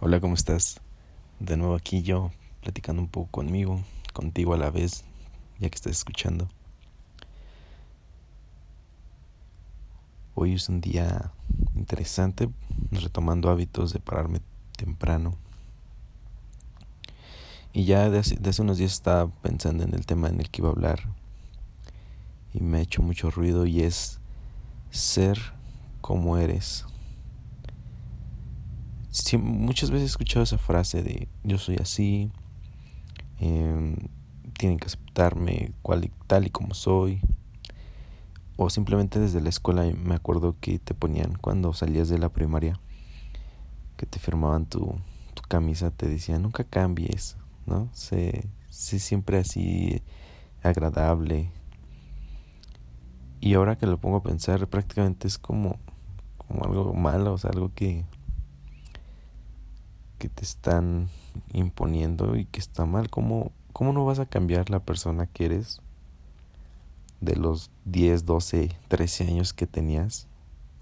[0.00, 0.80] Hola, ¿cómo estás?
[1.40, 2.30] De nuevo aquí yo,
[2.62, 5.02] platicando un poco conmigo, contigo a la vez,
[5.58, 6.48] ya que estás escuchando.
[10.36, 11.32] Hoy es un día
[11.74, 12.48] interesante,
[12.92, 14.40] retomando hábitos de pararme
[14.76, 15.34] temprano.
[17.72, 20.68] Y ya de hace, unos días estaba pensando en el tema en el que iba
[20.68, 21.00] a hablar.
[22.54, 24.20] Y me ha hecho mucho ruido y es
[24.90, 25.40] ser
[26.00, 26.86] como eres
[29.38, 32.30] muchas veces he escuchado esa frase de yo soy así,
[33.40, 33.96] em,
[34.58, 37.20] tienen que aceptarme cual, tal y como soy.
[38.56, 42.80] O simplemente desde la escuela me acuerdo que te ponían cuando salías de la primaria,
[43.96, 44.96] que te firmaban tu,
[45.48, 47.88] camisa, te decían nunca cambies, ¿no?
[47.92, 50.02] Sé siempre así
[50.62, 51.50] agradable.
[53.40, 55.78] Y ahora que lo pongo a pensar, prácticamente es como,
[56.36, 58.04] como algo malo, o sea, algo que
[60.18, 61.08] que te están
[61.52, 63.10] imponiendo y que está mal.
[63.10, 65.80] ¿Cómo, ¿Cómo no vas a cambiar la persona que eres
[67.20, 70.26] de los 10, 12, 13 años que tenías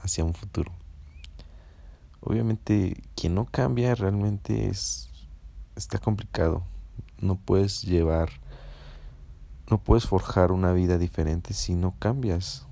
[0.00, 0.72] hacia un futuro?
[2.20, 5.10] Obviamente, quien no cambia realmente es
[5.76, 6.62] está complicado.
[7.20, 8.30] No puedes llevar
[9.68, 12.66] no puedes forjar una vida diferente si no cambias.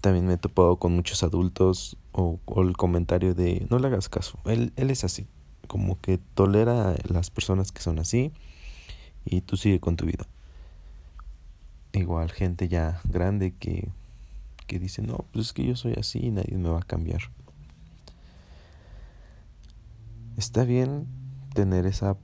[0.00, 4.38] También me he topado con muchos adultos o, el comentario de no le hagas caso,
[4.44, 5.28] él, él es así,
[5.68, 8.32] como que tolera a las personas que son así
[9.24, 10.26] y tú sigue con tu vida.
[11.92, 13.88] Igual gente ya grande que,
[14.66, 17.20] que dice, no, pues es que yo soy así y nadie me va a cambiar.
[20.36, 21.06] Está bien
[21.54, 22.16] tener esa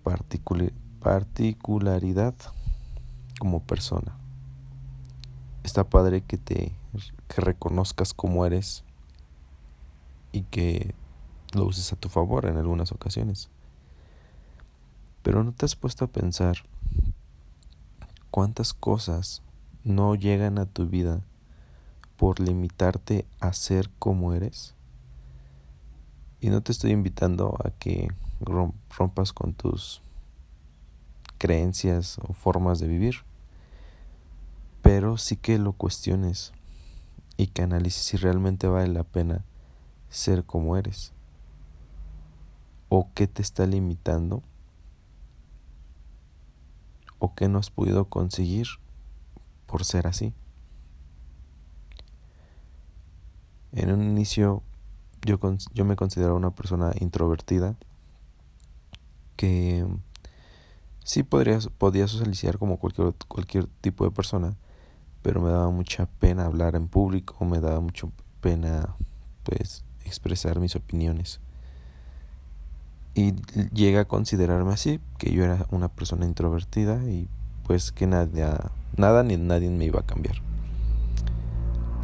[1.02, 2.34] particularidad
[3.38, 4.16] como persona.
[5.62, 6.72] Está padre que te
[7.26, 8.83] que reconozcas cómo eres
[10.34, 10.94] y que
[11.52, 13.50] lo uses a tu favor en algunas ocasiones.
[15.22, 16.56] Pero no te has puesto a pensar
[18.32, 19.42] cuántas cosas
[19.84, 21.20] no llegan a tu vida
[22.16, 24.74] por limitarte a ser como eres.
[26.40, 28.08] Y no te estoy invitando a que
[28.90, 30.02] rompas con tus
[31.38, 33.18] creencias o formas de vivir,
[34.82, 36.52] pero sí que lo cuestiones
[37.36, 39.44] y que analices si realmente vale la pena
[40.14, 41.12] ser como eres
[42.88, 44.42] o qué te está limitando
[47.18, 48.66] o qué no has podido conseguir
[49.66, 50.32] por ser así.
[53.72, 54.62] En un inicio
[55.22, 55.38] yo,
[55.72, 57.74] yo me consideraba una persona introvertida
[59.36, 59.84] que
[61.02, 64.56] sí podría, podía socializar como cualquier, cualquier tipo de persona,
[65.22, 68.06] pero me daba mucha pena hablar en público, me daba mucha
[68.40, 68.94] pena
[69.42, 71.40] pues expresar mis opiniones.
[73.14, 73.34] Y
[73.72, 77.28] llega a considerarme así, que yo era una persona introvertida y
[77.64, 80.36] pues que nada, nada ni nadie me iba a cambiar.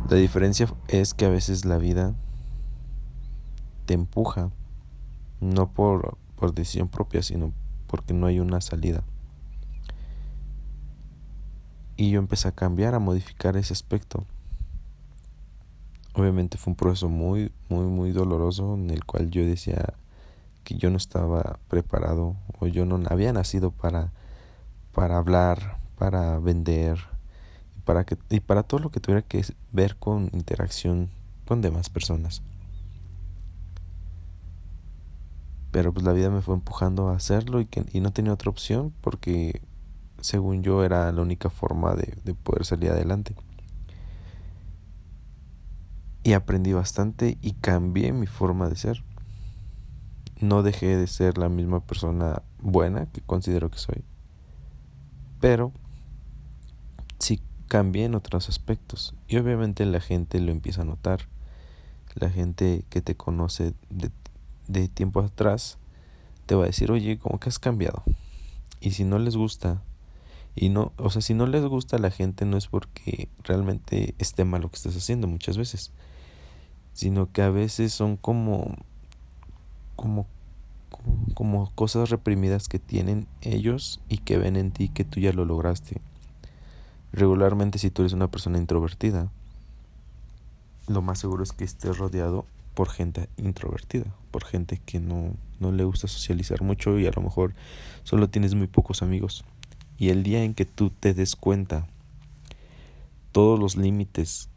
[0.08, 2.14] La diferencia es que a veces la vida
[3.86, 4.50] te empuja,
[5.40, 7.52] no por, por decisión propia, sino
[7.86, 9.02] porque no hay una salida.
[11.96, 14.24] Y yo empecé a cambiar, a modificar ese aspecto.
[16.14, 19.94] Obviamente fue un proceso muy, muy, muy doloroso en el cual yo decía
[20.64, 24.12] que yo no estaba preparado o yo no había nacido para,
[24.92, 26.98] para hablar, para vender
[27.78, 31.10] y para, que, y para todo lo que tuviera que ver con interacción
[31.46, 32.42] con demás personas.
[35.70, 38.50] Pero pues la vida me fue empujando a hacerlo y, que, y no tenía otra
[38.50, 39.60] opción porque
[40.20, 43.34] según yo era la única forma de, de poder salir adelante.
[46.22, 49.02] Y aprendí bastante y cambié mi forma de ser.
[50.40, 54.04] No dejé de ser la misma persona buena que considero que soy.
[55.40, 55.72] Pero
[57.18, 59.14] sí cambié en otros aspectos.
[59.28, 61.28] Y obviamente la gente lo empieza a notar.
[62.14, 64.10] La gente que te conoce de,
[64.68, 65.78] de tiempo atrás
[66.46, 68.02] te va a decir, oye, ¿cómo que has cambiado?
[68.80, 69.82] Y si no les gusta
[70.54, 74.14] y no, o sea, si no les gusta a la gente no es porque realmente
[74.18, 75.92] esté mal lo que estás haciendo muchas veces,
[77.00, 78.76] sino que a veces son como
[79.96, 80.26] como
[81.32, 85.46] como cosas reprimidas que tienen ellos y que ven en ti que tú ya lo
[85.46, 85.98] lograste.
[87.14, 89.30] Regularmente si tú eres una persona introvertida,
[90.88, 92.44] lo más seguro es que estés rodeado
[92.74, 97.22] por gente introvertida, por gente que no, no le gusta socializar mucho y a lo
[97.22, 97.54] mejor
[98.02, 99.42] solo tienes muy pocos amigos.
[99.96, 101.86] Y el día en que tú te des cuenta
[103.32, 104.50] todos los límites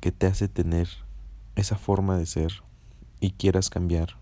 [0.00, 0.88] que te hace tener
[1.60, 2.62] esa forma de ser
[3.20, 4.16] y quieras cambiar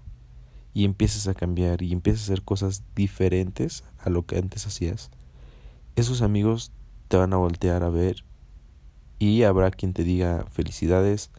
[0.75, 5.11] y empiezas a cambiar y empiezas a hacer cosas diferentes a lo que antes hacías,
[5.97, 6.73] esos amigos
[7.09, 8.25] te van a voltear a ver
[9.19, 11.31] y habrá quien te diga felicidades,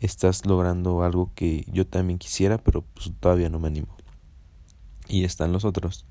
[0.00, 3.96] estás logrando algo que yo también quisiera, pero pues todavía no me animo.
[5.06, 6.06] Y están los otros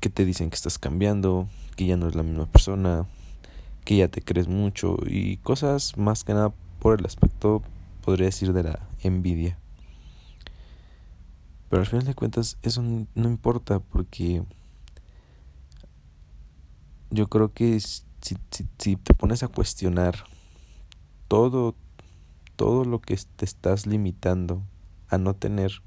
[0.00, 3.06] que te dicen que estás cambiando, que ya no es la misma persona,
[3.84, 7.62] que ya te crees mucho y cosas más que nada por el aspecto,
[8.04, 9.58] podría decir, de la envidia.
[11.68, 14.44] Pero al final de cuentas eso no importa porque
[17.10, 18.04] yo creo que si,
[18.50, 20.24] si, si te pones a cuestionar
[21.28, 21.74] todo,
[22.56, 24.62] todo lo que te estás limitando
[25.08, 25.82] a no tener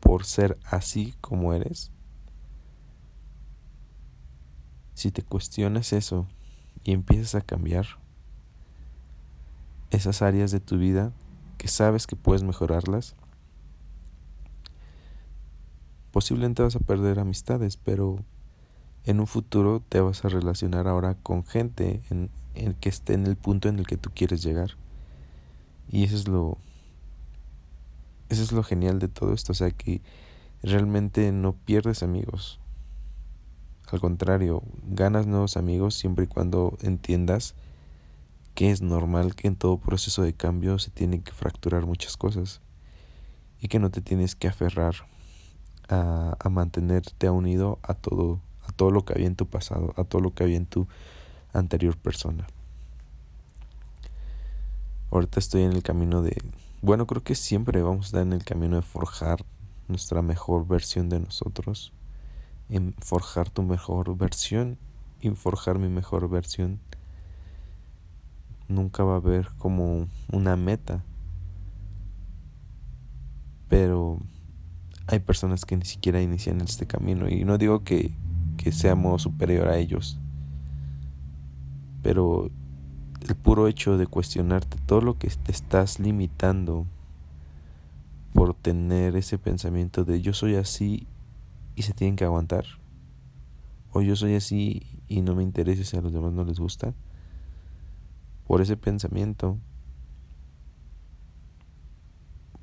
[0.00, 1.90] por ser así como eres,
[4.94, 6.26] si te cuestionas eso
[6.84, 7.86] y empiezas a cambiar
[9.90, 11.12] esas áreas de tu vida
[11.58, 13.14] que sabes que puedes mejorarlas,
[16.12, 18.24] posiblemente vas a perder amistades, pero
[19.04, 22.30] en un futuro te vas a relacionar ahora con gente en,
[22.80, 24.72] que esté en el punto en el que tú quieres llegar.
[25.90, 26.58] Y eso es lo
[28.28, 30.02] eso es lo genial de todo esto, o sea que
[30.62, 32.60] realmente no pierdes amigos.
[33.90, 37.54] Al contrario, ganas nuevos amigos siempre y cuando entiendas
[38.58, 42.60] que es normal que en todo proceso de cambio se tienen que fracturar muchas cosas
[43.60, 44.96] y que no te tienes que aferrar
[45.88, 50.02] a, a mantenerte unido a todo, a todo lo que había en tu pasado, a
[50.02, 50.88] todo lo que había en tu
[51.52, 52.48] anterior persona.
[55.12, 56.36] Ahorita estoy en el camino de,
[56.82, 59.44] bueno, creo que siempre vamos a estar en el camino de forjar
[59.86, 61.92] nuestra mejor versión de nosotros,
[62.68, 64.78] en forjar tu mejor versión
[65.20, 66.80] y forjar mi mejor versión.
[68.68, 71.02] Nunca va a haber como una meta,
[73.68, 74.18] pero
[75.06, 78.12] hay personas que ni siquiera inician este camino y no digo que,
[78.58, 80.18] que seamos superior a ellos,
[82.02, 82.50] pero
[83.26, 86.86] el puro hecho de cuestionarte todo lo que te estás limitando
[88.34, 91.06] por tener ese pensamiento de yo soy así
[91.74, 92.64] y se tienen que aguantar
[93.92, 96.94] o yo soy así y no me interesa si a los demás no les gusta
[98.48, 99.58] por ese pensamiento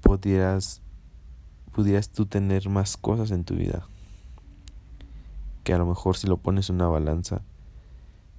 [0.01, 0.81] pudieras
[1.73, 3.87] pudieras tú tener más cosas en tu vida
[5.63, 7.41] que a lo mejor si lo pones en una balanza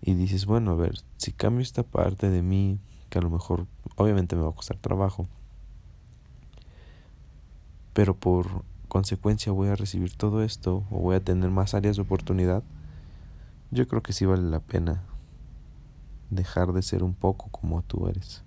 [0.03, 2.79] y dices, bueno, a ver, si cambio esta parte de mí,
[3.11, 3.67] que a lo mejor
[3.97, 5.27] obviamente me va a costar trabajo,
[7.93, 12.03] pero por consecuencia voy a recibir todo esto o voy a tener más áreas de
[12.03, 12.63] oportunidad,
[13.73, 15.03] yo creo que sí vale la pena
[16.31, 18.46] dejar de ser un poco como tú eres.